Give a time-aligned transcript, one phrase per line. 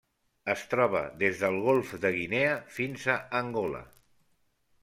[0.53, 3.87] Es troba des del Golf de Guinea fins a Angola.